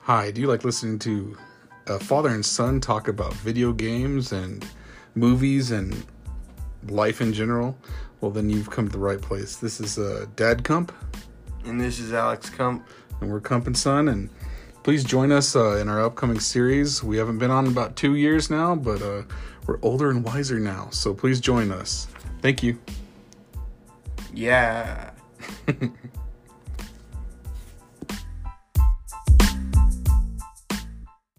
Hi, 0.00 0.30
do 0.30 0.40
you 0.40 0.46
like 0.48 0.64
listening 0.64 0.98
to 1.00 1.36
a 1.86 1.98
father 1.98 2.28
and 2.28 2.44
son 2.44 2.80
talk 2.80 3.08
about 3.08 3.32
video 3.34 3.72
games 3.72 4.32
and 4.32 4.66
movies 5.14 5.70
and 5.70 6.04
life 6.88 7.20
in 7.20 7.32
general? 7.32 7.76
Well, 8.20 8.30
then 8.30 8.50
you've 8.50 8.70
come 8.70 8.86
to 8.86 8.92
the 8.92 8.98
right 8.98 9.20
place. 9.20 9.56
This 9.56 9.80
is 9.80 9.98
uh, 9.98 10.26
Dad 10.36 10.64
Cump, 10.64 10.92
And 11.64 11.80
this 11.80 11.98
is 11.98 12.12
Alex 12.12 12.50
Kump. 12.50 12.86
and 13.20 13.30
we're 13.30 13.40
Cump 13.40 13.66
and 13.66 13.76
Son. 13.76 14.08
And 14.08 14.28
please 14.82 15.04
join 15.04 15.32
us 15.32 15.56
uh, 15.56 15.76
in 15.76 15.88
our 15.88 16.02
upcoming 16.04 16.40
series. 16.40 17.02
We 17.02 17.16
haven't 17.16 17.38
been 17.38 17.50
on 17.50 17.66
about 17.66 17.96
two 17.96 18.14
years 18.16 18.50
now, 18.50 18.74
but 18.74 19.00
uh, 19.02 19.22
we're 19.66 19.78
older 19.82 20.10
and 20.10 20.24
wiser 20.24 20.58
now. 20.58 20.88
So 20.90 21.14
please 21.14 21.40
join 21.40 21.70
us. 21.72 22.08
Thank 22.42 22.62
you. 22.62 22.78
Yeah. 24.34 25.10